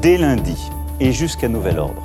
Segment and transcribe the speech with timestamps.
[0.00, 2.02] Dès lundi et jusqu'à nouvel ordre,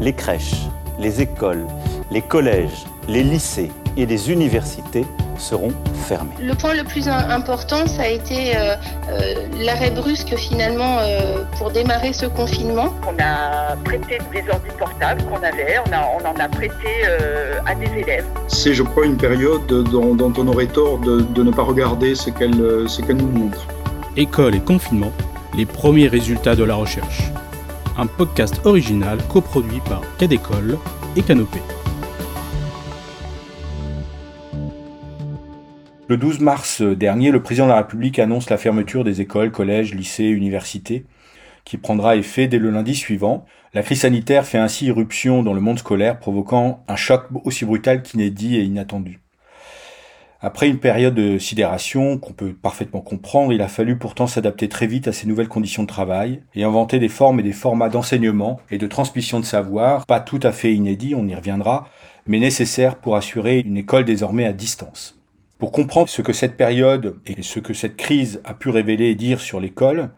[0.00, 0.66] les crèches,
[0.98, 1.64] les écoles,
[2.10, 5.06] les collèges, les lycées et les universités
[5.38, 6.34] seront fermés.
[6.40, 8.74] Le point le plus important, ça a été euh,
[9.10, 12.92] euh, l'arrêt brusque finalement euh, pour démarrer ce confinement.
[13.06, 17.06] On a prêté des ordi portables qu'on avait, on, en a prêté
[17.64, 18.26] à des élèves.
[18.48, 22.88] C'est, je crois, une période dont, on aurait tort de, ne pas regarder ce qu'elle,
[22.88, 23.68] ce qu'elle nous montre.
[24.16, 25.12] École et confinement,
[25.56, 27.22] les premiers résultats de la recherche.
[27.96, 30.78] Un podcast original coproduit par Cadécole
[31.16, 31.62] et Canopée.
[36.08, 39.94] Le 12 mars dernier, le président de la République annonce la fermeture des écoles, collèges,
[39.94, 41.06] lycées, universités,
[41.64, 43.46] qui prendra effet dès le lundi suivant.
[43.72, 48.02] La crise sanitaire fait ainsi irruption dans le monde scolaire, provoquant un choc aussi brutal
[48.02, 49.25] qu'inédit et inattendu.
[50.40, 54.86] Après une période de sidération qu'on peut parfaitement comprendre, il a fallu pourtant s'adapter très
[54.86, 58.60] vite à ces nouvelles conditions de travail et inventer des formes et des formats d'enseignement
[58.70, 61.88] et de transmission de savoir, pas tout à fait inédits, on y reviendra,
[62.26, 65.18] mais nécessaires pour assurer une école désormais à distance.
[65.58, 69.14] Pour comprendre ce que cette période et ce que cette crise a pu révéler et
[69.14, 70.10] dire sur l'école,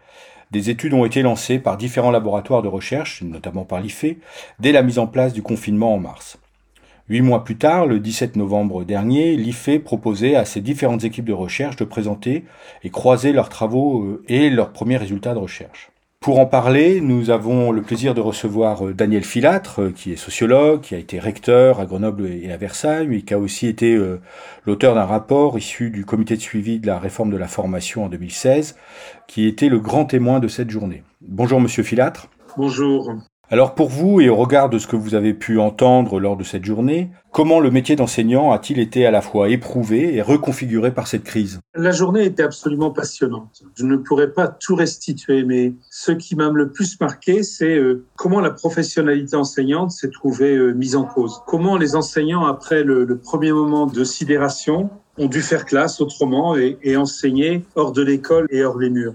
[0.50, 4.16] des études ont été lancées par différents laboratoires de recherche, notamment par l'IFE,
[4.58, 6.38] dès la mise en place du confinement en mars.
[7.08, 11.32] Huit mois plus tard, le 17 novembre dernier, l'IFE proposait à ces différentes équipes de
[11.32, 12.44] recherche de présenter
[12.84, 15.90] et croiser leurs travaux euh, et leurs premiers résultats de recherche.
[16.20, 20.16] Pour en parler, nous avons le plaisir de recevoir euh, Daniel Filatre, euh, qui est
[20.16, 23.98] sociologue, qui a été recteur à Grenoble et à Versailles, et qui a aussi été
[24.66, 28.10] l'auteur d'un rapport issu du comité de suivi de la réforme de la formation en
[28.10, 28.76] 2016,
[29.26, 31.04] qui était le grand témoin de cette journée.
[31.22, 32.28] Bonjour Monsieur Filatre.
[32.58, 33.14] Bonjour.
[33.50, 36.44] Alors pour vous et au regard de ce que vous avez pu entendre lors de
[36.44, 41.06] cette journée, comment le métier d'enseignant a-t-il été à la fois éprouvé et reconfiguré par
[41.06, 41.58] cette crise?
[41.74, 43.62] La journée était absolument passionnante.
[43.74, 48.04] Je ne pourrais pas tout restituer, mais ce qui m'a le plus marqué, c'est euh,
[48.16, 51.40] comment la professionnalité enseignante s'est trouvée euh, mise en cause.
[51.46, 56.96] Comment les enseignants, après le, premier moment de sidération, ont dû faire classe autrement et
[56.98, 59.14] enseigner hors de l'école et hors les murs.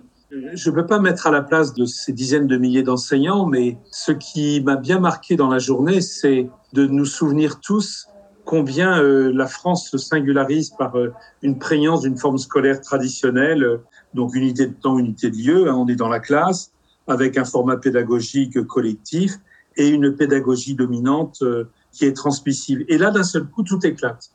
[0.53, 3.77] Je ne peux pas mettre à la place de ces dizaines de milliers d'enseignants, mais
[3.91, 8.07] ce qui m'a bien marqué dans la journée, c'est de nous souvenir tous
[8.43, 11.13] combien euh, la France se singularise par euh,
[11.43, 13.77] une prégnance d'une forme scolaire traditionnelle, euh,
[14.13, 16.71] donc unité de temps, unité de lieu, hein, on est dans la classe,
[17.07, 19.33] avec un format pédagogique collectif
[19.77, 21.43] et une pédagogie dominante
[21.91, 22.85] qui est transmissible.
[22.87, 24.31] Et là, d'un seul coup, tout éclate.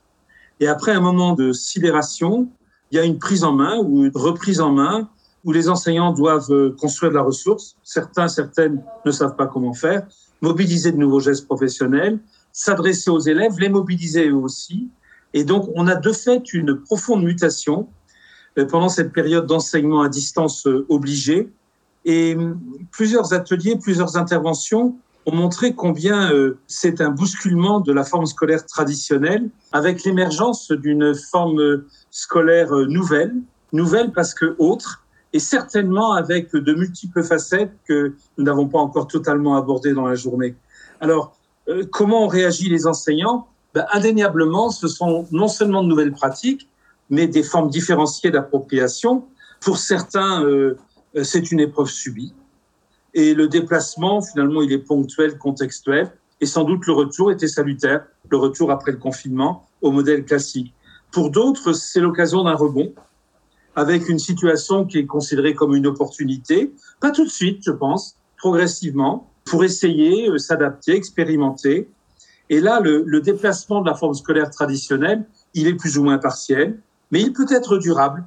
[0.61, 2.49] Et après un moment de sidération,
[2.91, 5.09] il y a une prise en main ou une reprise en main
[5.45, 7.77] où les enseignants doivent euh, construire de la ressource.
[7.83, 10.07] Certains, certaines ne savent pas comment faire,
[10.41, 12.19] mobiliser de nouveaux gestes professionnels,
[12.53, 14.89] s'adresser aux élèves, les mobiliser eux aussi.
[15.35, 17.89] Et donc, on a de fait une profonde mutation
[18.59, 21.51] euh, pendant cette période d'enseignement à distance euh, obligée.
[22.05, 22.61] Et hum,
[22.91, 26.33] plusieurs ateliers, plusieurs interventions ont montré combien
[26.69, 33.35] c'est un bousculement de la forme scolaire traditionnelle avec l'émergence d'une forme scolaire nouvelle,
[33.75, 35.03] nouvelle parce que autre,
[35.33, 40.15] et certainement avec de multiples facettes que nous n'avons pas encore totalement abordées dans la
[40.15, 40.55] journée.
[41.01, 41.37] Alors,
[41.69, 43.47] euh, comment ont réagi les enseignants?
[43.75, 46.69] Ben, Indéniablement, ce sont non seulement de nouvelles pratiques,
[47.11, 49.25] mais des formes différenciées d'appropriation.
[49.61, 50.77] Pour certains, euh,
[51.23, 52.35] c'est une épreuve subie.
[53.15, 56.11] Et le déplacement, finalement, il est ponctuel, contextuel.
[56.41, 60.73] Et sans doute, le retour était salutaire, le retour après le confinement au modèle classique.
[61.11, 62.93] Pour d'autres, c'est l'occasion d'un rebond
[63.79, 68.17] avec une situation qui est considérée comme une opportunité, pas tout de suite, je pense,
[68.37, 71.89] progressivement, pour essayer, euh, s'adapter, expérimenter.
[72.51, 75.25] Et là, le, le, déplacement de la forme scolaire traditionnelle,
[75.55, 76.81] il est plus ou moins partiel,
[77.13, 78.25] mais il peut être durable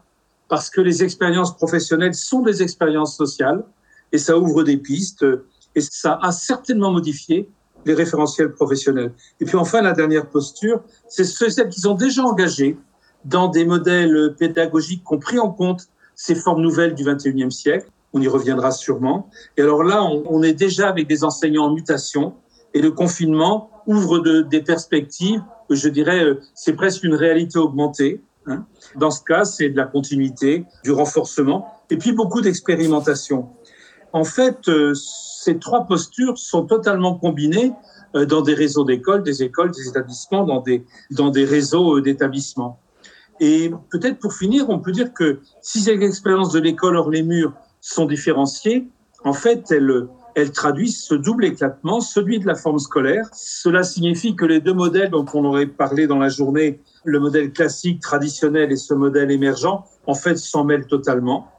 [0.47, 3.65] parce que les expériences professionnelles sont des expériences sociales
[4.13, 5.25] et ça ouvre des pistes
[5.75, 7.49] et ça a certainement modifié
[7.85, 9.11] les référentiels professionnels.
[9.41, 12.77] Et puis enfin, la dernière posture, c'est celles qui sont déjà engagées
[13.25, 17.87] dans des modèles pédagogiques qui ont pris en compte ces formes nouvelles du 21e siècle.
[18.13, 19.29] On y reviendra sûrement.
[19.57, 22.33] Et alors là, on, est déjà avec des enseignants en mutation
[22.73, 28.21] et le confinement ouvre de, des perspectives, je dirais, euh, c'est presque une réalité augmentée.
[28.45, 28.65] Hein.
[28.95, 33.49] Dans ce cas, c'est de la continuité, du renforcement et puis beaucoup d'expérimentation.
[34.13, 37.73] En fait, euh, ces trois postures sont totalement combinées
[38.15, 42.80] euh, dans des réseaux d'écoles, des écoles, des établissements, dans des, dans des réseaux d'établissements.
[43.41, 47.23] Et peut-être pour finir, on peut dire que si ces expériences de l'école hors les
[47.23, 48.87] murs sont différenciées,
[49.23, 53.25] en fait, elles, traduisent ce double éclatement, celui de la forme scolaire.
[53.33, 57.51] Cela signifie que les deux modèles dont on aurait parlé dans la journée, le modèle
[57.51, 61.51] classique, traditionnel et ce modèle émergent, en fait, s'en mêlent totalement.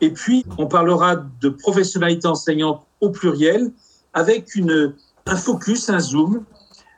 [0.00, 3.72] Et puis, on parlera de professionnalité enseignante au pluriel
[4.14, 4.48] avec
[5.26, 6.44] un focus, un zoom.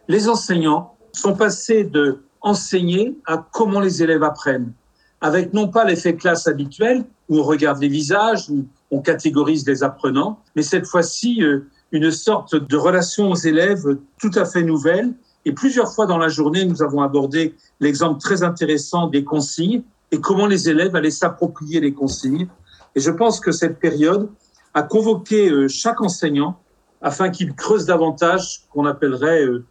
[0.06, 4.72] Les enseignants sont passés de enseigner à comment les élèves apprennent,
[5.20, 9.82] avec non pas l'effet classe habituel où on regarde les visages, où on catégorise les
[9.82, 15.12] apprenants, mais cette fois-ci euh, une sorte de relation aux élèves tout à fait nouvelle.
[15.44, 20.20] Et plusieurs fois dans la journée, nous avons abordé l'exemple très intéressant des consignes et
[20.20, 22.48] comment les élèves allaient s'approprier les consignes.
[22.94, 24.28] Et je pense que cette période
[24.74, 26.58] a convoqué euh, chaque enseignant
[27.00, 29.64] afin qu'il creuse davantage qu'on appellerait euh,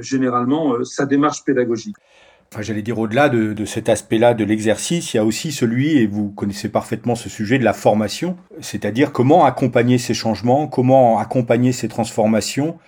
[0.00, 1.96] généralement sa démarche pédagogique.
[2.52, 6.06] Enfin, j'allais dire au-delà de, cet aspect-là de l'exercice, il y a aussi celui, et
[6.06, 11.72] vous connaissez parfaitement ce sujet, de la formation, c'est-à-dire comment accompagner ces changements, comment accompagner
[11.72, 12.78] ces transformations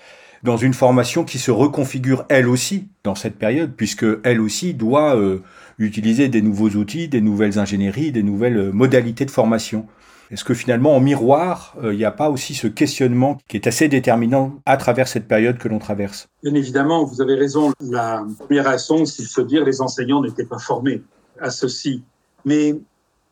[0.45, 5.17] dans une formation qui se reconfigure elle aussi dans cette période, puisque elle aussi doit
[5.17, 5.43] euh,
[5.79, 9.87] utiliser des nouveaux outils, des nouvelles ingénieries, des nouvelles euh, modalités de formation.
[10.31, 13.67] Est-ce que finalement, en miroir, euh, il n'y a pas aussi ce questionnement qui est
[13.67, 16.29] assez déterminant à travers cette période que l'on traverse?
[16.43, 17.73] Bien évidemment, vous avez raison.
[17.81, 21.03] La première réaction, c'est de se dire les enseignants n'étaient pas formés
[21.41, 22.03] à ceci.
[22.45, 22.79] Mais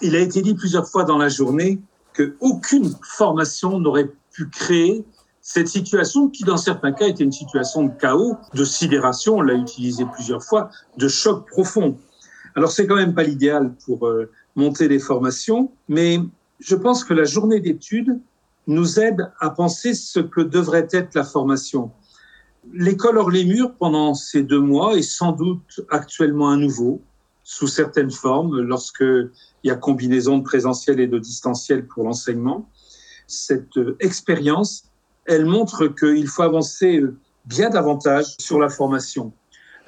[0.00, 1.78] il a été dit plusieurs fois dans la journée
[2.14, 5.04] qu'aucune formation n'aurait pu créer
[5.42, 9.54] cette situation qui, dans certains cas, était une situation de chaos, de sidération, on l'a
[9.54, 11.96] utilisé plusieurs fois, de choc profond.
[12.56, 16.18] Alors, c'est quand même pas l'idéal pour euh, monter les formations, mais
[16.60, 18.18] je pense que la journée d'études
[18.66, 21.90] nous aide à penser ce que devrait être la formation.
[22.72, 27.00] L'école hors les murs, pendant ces deux mois, est sans doute actuellement à nouveau,
[27.44, 29.30] sous certaines formes, lorsqu'il
[29.62, 32.68] y a combinaison de présentiel et de distanciel pour l'enseignement.
[33.28, 34.86] Cette euh, expérience
[35.26, 39.32] elle montre qu'il faut avancer euh, bien davantage sur la formation.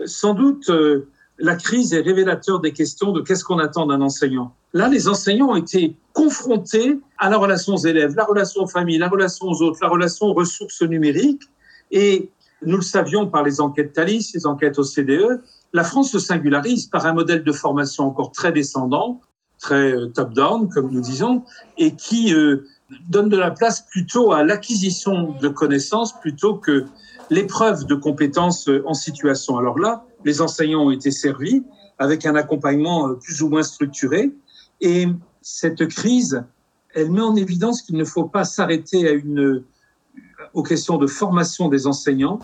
[0.05, 4.55] Sans doute, euh, la crise est révélateur des questions de qu'est-ce qu'on attend d'un enseignant.
[4.73, 8.99] Là, les enseignants ont été confrontés à la relation aux élèves, la relation aux familles,
[8.99, 11.45] la relation aux autres, la relation aux ressources numériques.
[11.91, 12.31] Et
[12.63, 15.41] nous le savions par les enquêtes Thalys, les enquêtes OCDE,
[15.73, 19.21] la France se singularise par un modèle de formation encore très descendant,
[19.61, 21.45] très euh, top-down, comme nous disons,
[21.77, 22.35] et qui
[23.09, 26.87] donne de la place plutôt à l'acquisition de connaissances plutôt que
[27.31, 29.59] l'épreuve de compétences en situation.
[29.59, 31.65] Alors là, les enseignants ont été servis
[31.99, 34.33] avec un accompagnement plus ou moins structuré.
[34.81, 35.07] Et
[35.43, 36.45] cette crise,
[36.95, 39.65] elle met en évidence qu'il ne faut pas s'arrêter à une,
[40.55, 42.39] aux questions de formation des enseignants,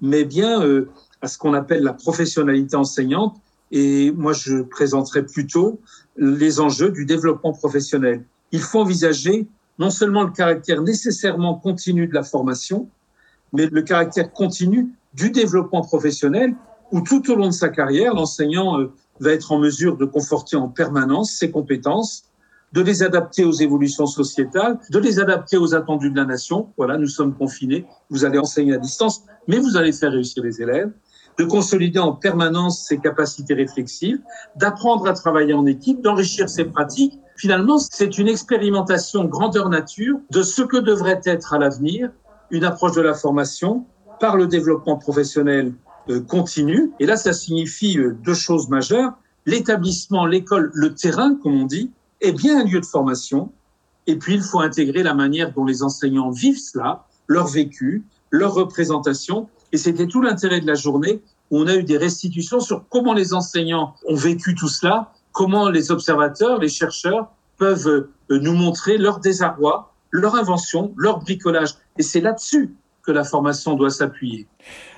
[0.00, 0.88] mais bien euh,
[1.20, 3.36] à ce qu'on appelle la professionnalité enseignante.
[3.70, 5.80] Et moi, je présenterai plutôt
[6.16, 8.24] les enjeux du développement professionnel.
[8.52, 9.46] Il faut envisager
[9.78, 12.88] non seulement le caractère nécessairement continu de la formation,
[13.52, 16.54] mais le caractère continu du développement professionnel,
[16.94, 20.54] où tout au long de sa carrière, l'enseignant euh, va être en mesure de conforter
[20.54, 22.26] en permanence ses compétences,
[22.72, 26.68] de les adapter aux évolutions sociétales, de les adapter aux attendus de la nation.
[26.76, 30.62] Voilà, nous sommes confinés, vous allez enseigner à distance, mais vous allez faire réussir les
[30.62, 30.92] élèves,
[31.36, 34.20] de consolider en permanence ses capacités réflexives,
[34.54, 37.18] d'apprendre à travailler en équipe, d'enrichir ses pratiques.
[37.36, 42.12] Finalement, c'est une expérimentation grandeur nature de ce que devrait être à l'avenir
[42.52, 43.84] une approche de la formation
[44.20, 45.72] par le développement professionnel
[46.10, 46.92] euh, continu.
[47.00, 49.12] Et là, ça signifie euh, deux choses majeures.
[49.46, 51.90] L'établissement, l'école, le terrain, comme on dit,
[52.20, 53.52] est bien un lieu de formation.
[54.06, 58.54] Et puis, il faut intégrer la manière dont les enseignants vivent cela, leur vécu, leur
[58.54, 59.48] représentation.
[59.72, 63.12] Et c'était tout l'intérêt de la journée où on a eu des restitutions sur comment
[63.14, 68.96] les enseignants ont vécu tout cela comment les observateurs, les chercheurs peuvent euh, nous montrer
[68.96, 71.74] leur désarroi, leur invention, leur bricolage.
[71.98, 74.46] Et c'est là-dessus que la formation doit s'appuyer.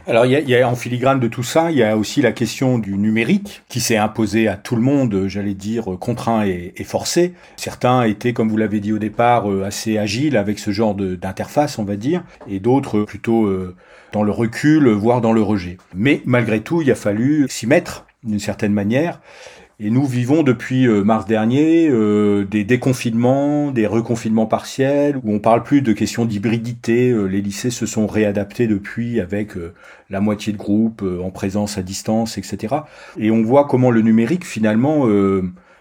[0.06, 1.96] Alors, il y, a, il y, a, en filigrane de tout ça, il y a
[1.96, 6.46] aussi la question du numérique qui s'est imposée à tout le monde, j'allais dire, contraint
[6.46, 7.34] et, et, forcé.
[7.56, 11.80] Certains étaient, comme vous l'avez dit au départ, euh, assez agiles avec ce genre d'interface,
[11.80, 13.74] on va dire, et d'autres plutôt euh,
[14.12, 15.76] dans le recul, voire dans le rejet.
[15.92, 19.20] Mais malgré tout, il a fallu s'y mettre d'une certaine manière.
[19.78, 25.38] Et nous vivons depuis euh, mars dernier euh, des déconfinements, des reconfinements partiels, où on
[25.38, 27.10] parle plus de questions d'hybridité.
[27.10, 29.52] Euh, les lycées se sont réadaptés depuis avec
[30.08, 32.74] la moitié de groupe en présence à distance, etc.
[33.18, 35.06] Et on voit comment le numérique finalement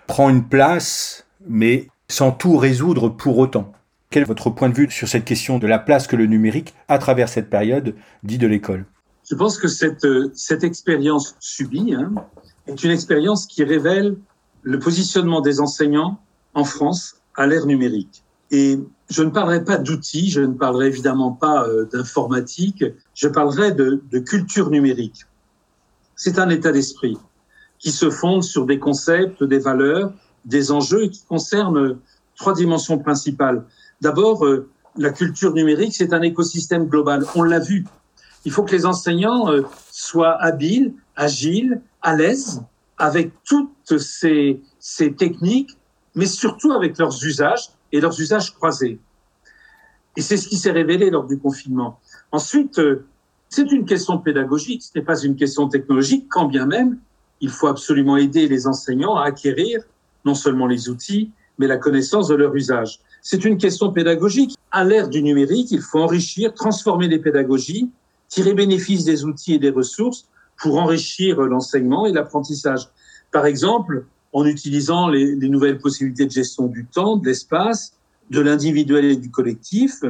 [0.08, 3.72] prend une place, mais sans tout résoudre pour autant.
[4.10, 6.74] Quel est votre point de vue sur cette question de la place que le numérique,
[6.88, 8.86] à travers cette période, dit de l'école?
[9.30, 12.12] Je pense que cette, cette expérience subie, hein,
[12.68, 14.18] est une expérience qui révèle
[14.64, 16.20] le positionnement des enseignants
[16.54, 18.24] en France à l'ère numérique.
[18.52, 18.80] Et
[19.10, 24.02] je ne parlerai pas d'outils, je ne parlerai évidemment pas euh, d'informatique, je parlerai de,
[24.20, 25.26] culture numérique.
[26.16, 27.18] C'est un état d'esprit
[27.78, 30.14] qui se fonde sur des concepts, des valeurs,
[30.46, 31.98] des enjeux et qui concerne
[32.36, 33.66] trois dimensions principales.
[34.02, 37.26] D'abord, euh, la culture numérique, c'est un écosystème global.
[37.36, 37.86] On l'a vu.
[38.46, 42.62] Il faut que les enseignants euh, soient habiles, agiles, à l'aise
[42.98, 44.62] avec toutes ces,
[45.18, 45.76] techniques,
[46.14, 49.00] mais surtout avec leurs usages et leurs usages croisés.
[50.16, 52.00] Et c'est ce qui s'est révélé lors du confinement.
[52.32, 53.06] Ensuite, euh,
[53.50, 57.00] c'est une question pédagogique, ce n'est pas une question technologique, quand bien même
[57.42, 59.82] il faut absolument aider les enseignants à acquérir
[60.24, 63.00] non seulement les outils, mais la connaissance de leur usage.
[63.22, 64.56] C'est une question pédagogique.
[64.72, 67.90] À l'ère du numérique, il faut enrichir, transformer les pédagogies,
[68.30, 72.90] tirer bénéfice des outils et des ressources pour enrichir l'enseignement et l'apprentissage.
[73.32, 77.94] Par exemple, en utilisant les, les, nouvelles possibilités de gestion du temps, de l'espace,
[78.30, 80.04] de l'individuel et du collectif,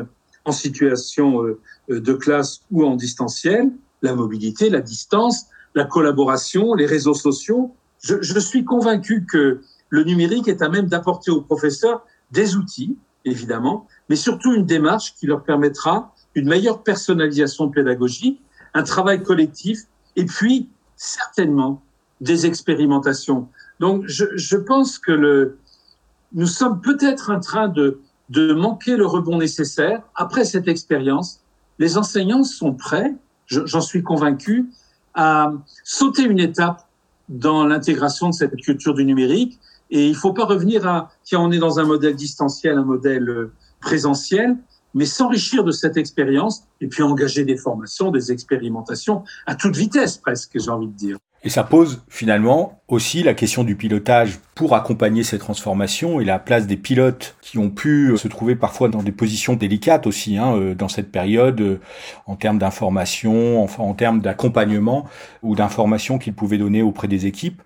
[0.45, 1.59] en situation euh,
[1.89, 3.71] de classe ou en distanciel,
[4.01, 7.75] la mobilité, la distance, la collaboration, les réseaux sociaux.
[8.01, 12.97] Je, je suis convaincu que le numérique est à même d'apporter aux professeurs des outils,
[13.25, 18.41] évidemment, mais surtout une démarche qui leur permettra une meilleure personnalisation pédagogique,
[18.73, 19.83] un travail collectif
[20.15, 21.81] et puis certainement
[22.21, 23.47] des expérimentations.
[23.79, 25.57] Donc je, je pense que le,
[26.33, 30.01] nous sommes peut-être en train de, de manquer le rebond nécessaire.
[30.15, 31.41] Après cette expérience,
[31.79, 33.13] les enseignants sont prêts,
[33.47, 34.69] j'en suis convaincu,
[35.13, 35.53] à
[35.83, 36.87] sauter une étape
[37.29, 39.59] dans l'intégration de cette culture du numérique.
[39.91, 42.83] Et il ne faut pas revenir à, tiens, on est dans un modèle distanciel, un
[42.83, 44.57] modèle euh, présentiel,
[44.95, 50.17] mais s'enrichir de cette expérience et puis engager des formations, des expérimentations à toute vitesse
[50.17, 51.17] presque, j'ai envie de dire.
[51.43, 56.39] Et ça pose finalement aussi la question du pilotage pour accompagner ces transformations et la
[56.39, 60.55] place des pilotes qui ont pu se trouver parfois dans des positions délicates aussi hein,
[60.55, 61.79] euh, dans cette période euh,
[62.25, 65.05] en termes d'information, enfin en termes d'accompagnement
[65.43, 67.61] ou d'information qu'ils pouvaient donner auprès des équipes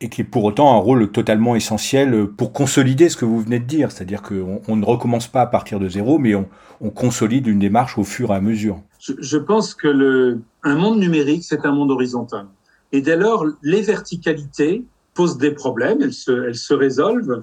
[0.00, 3.58] et qui est pour autant un rôle totalement essentiel pour consolider ce que vous venez
[3.58, 6.48] de dire, c'est-à-dire qu'on on ne recommence pas à partir de zéro, mais on,
[6.80, 8.80] on, consolide une démarche au fur et à mesure.
[8.98, 12.46] Je, pense que le, un monde numérique, c'est un monde horizontal.
[12.92, 14.84] Et dès lors, les verticalités
[15.14, 17.42] posent des problèmes, elles se, elles se résolvent.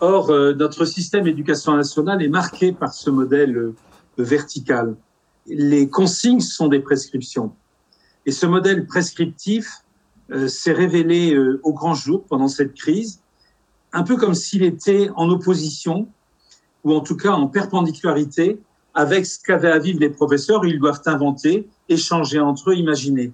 [0.00, 3.74] Or, euh, notre système d'éducation nationale est marqué par ce modèle euh,
[4.18, 4.96] vertical.
[5.46, 7.52] Les consignes sont des prescriptions.
[8.26, 9.83] Et ce modèle prescriptif euh,
[10.30, 13.20] s'est révélé euh, au grand jour pendant cette crise,
[13.92, 16.08] un peu comme s'il était en opposition,
[16.82, 18.58] ou en tout cas en perpendicularité,
[18.94, 20.64] avec ce qu'avaient à vivre les professeurs.
[20.64, 23.32] Ils doivent inventer, échanger entre eux, imaginer.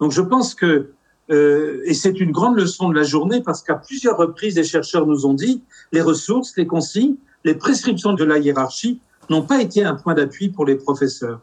[0.00, 0.92] Donc je pense que,
[1.30, 5.06] euh, et c'est une grande leçon de la journée, parce qu'à plusieurs reprises, les chercheurs
[5.06, 9.84] nous ont dit, les ressources, les consignes, les prescriptions de la hiérarchie n'ont pas été
[9.84, 11.40] un point d'appui pour les professeurs.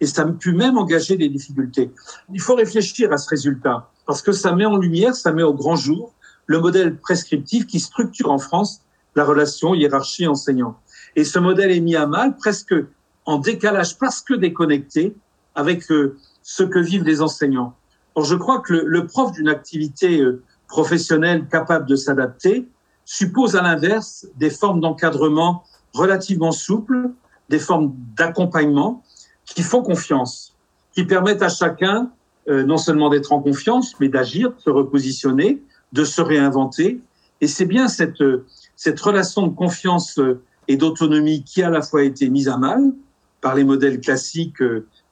[0.00, 1.90] Et ça a pu même engager des difficultés.
[2.32, 5.54] Il faut réfléchir à ce résultat, parce que ça met en lumière, ça met au
[5.54, 6.12] grand jour
[6.46, 8.82] le modèle prescriptif qui structure en France
[9.14, 10.76] la relation hiérarchie-enseignant.
[11.16, 12.74] Et ce modèle est mis à mal presque
[13.24, 15.14] en décalage, parce que déconnecté
[15.54, 17.74] avec euh, ce que vivent les enseignants.
[18.14, 22.68] Or, je crois que le, le prof d'une activité euh, professionnelle capable de s'adapter
[23.04, 27.10] suppose à l'inverse des formes d'encadrement relativement souples,
[27.48, 29.02] des formes d'accompagnement
[29.44, 30.54] qui font confiance,
[30.94, 32.10] qui permettent à chacun
[32.48, 37.00] euh, non seulement d'être en confiance, mais d'agir, de se repositionner, de se réinventer.
[37.40, 38.22] Et c'est bien cette,
[38.76, 42.56] cette relation de confiance euh, et d'autonomie qui a à la fois été mise à
[42.56, 42.92] mal
[43.40, 44.58] par les modèles classiques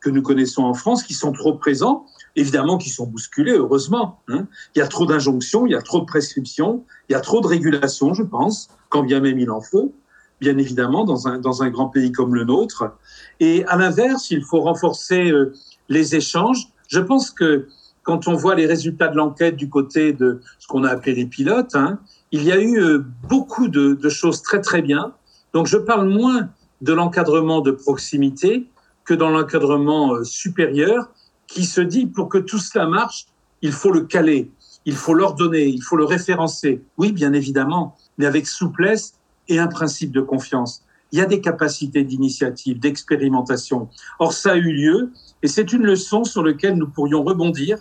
[0.00, 2.06] que nous connaissons en France, qui sont trop présents,
[2.36, 4.20] évidemment qui sont bousculés, heureusement.
[4.28, 4.46] Hein.
[4.74, 7.40] Il y a trop d'injonctions, il y a trop de prescriptions, il y a trop
[7.40, 9.92] de régulations, je pense, quand bien même il en faut,
[10.40, 12.92] bien évidemment, dans un, dans un grand pays comme le nôtre.
[13.40, 15.54] Et à l'inverse, il faut renforcer euh,
[15.88, 16.68] les échanges.
[16.90, 17.68] Je pense que
[18.02, 21.26] quand on voit les résultats de l'enquête du côté de ce qu'on a appelé les
[21.26, 22.00] pilotes, hein,
[22.32, 25.12] il y a eu euh, beaucoup de, choses très très bien.
[25.54, 26.48] Donc je parle moins
[26.80, 28.68] de l'encadrement de proximité
[29.04, 31.10] que dans l'encadrement euh, supérieur
[31.46, 33.26] qui se dit pour que tout cela marche,
[33.62, 34.50] il faut le caler,
[34.84, 36.82] il faut l'ordonner, il faut le référencer.
[36.96, 39.14] Oui, bien évidemment, mais avec souplesse
[39.48, 40.82] et un principe de confiance.
[41.12, 43.88] Il y a des capacités d'initiative, d'expérimentation.
[44.18, 45.12] Or, ça a eu lieu
[45.42, 47.78] et c'est une leçon sur laquelle nous pourrions rebondir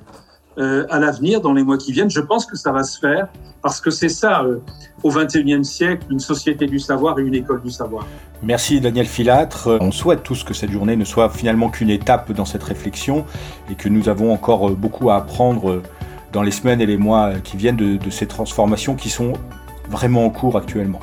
[0.58, 2.10] euh, à l'avenir, dans les mois qui viennent.
[2.10, 3.30] Je pense que ça va se faire
[3.62, 4.58] parce que c'est ça, euh,
[5.04, 8.06] au XXIe siècle, une société du savoir et une école du savoir.
[8.42, 9.78] Merci Daniel Filâtre.
[9.80, 13.26] On souhaite tous que cette journée ne soit finalement qu'une étape dans cette réflexion
[13.72, 15.82] et que nous avons encore beaucoup à apprendre
[16.34, 19.34] dans les semaines et les mois qui viennent de ces transformations qui sont
[19.90, 21.00] vraiment en cours actuellement.